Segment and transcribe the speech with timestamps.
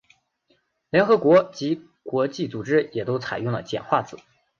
[0.89, 4.17] 联合国及各国际组织也都采用了简化字。